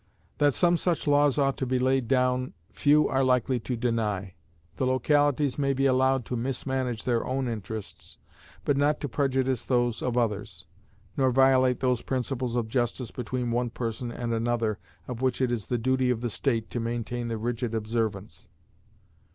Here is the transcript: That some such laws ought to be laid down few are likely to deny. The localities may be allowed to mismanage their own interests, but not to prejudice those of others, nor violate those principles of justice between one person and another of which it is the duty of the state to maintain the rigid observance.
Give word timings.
That 0.39 0.55
some 0.55 0.77
such 0.77 1.05
laws 1.05 1.37
ought 1.37 1.57
to 1.57 1.65
be 1.67 1.77
laid 1.77 2.07
down 2.07 2.55
few 2.71 3.07
are 3.07 3.23
likely 3.23 3.59
to 3.59 3.75
deny. 3.77 4.33
The 4.77 4.87
localities 4.87 5.59
may 5.59 5.73
be 5.73 5.85
allowed 5.85 6.25
to 6.25 6.35
mismanage 6.35 7.03
their 7.03 7.23
own 7.23 7.47
interests, 7.47 8.17
but 8.65 8.77
not 8.77 8.99
to 9.01 9.07
prejudice 9.07 9.63
those 9.63 10.01
of 10.01 10.17
others, 10.17 10.65
nor 11.15 11.29
violate 11.29 11.81
those 11.81 12.01
principles 12.01 12.55
of 12.55 12.67
justice 12.67 13.11
between 13.11 13.51
one 13.51 13.69
person 13.69 14.11
and 14.11 14.33
another 14.33 14.79
of 15.07 15.21
which 15.21 15.39
it 15.39 15.51
is 15.51 15.67
the 15.67 15.77
duty 15.77 16.09
of 16.09 16.21
the 16.21 16.31
state 16.31 16.71
to 16.71 16.79
maintain 16.79 17.27
the 17.27 17.37
rigid 17.37 17.75
observance. 17.75 18.49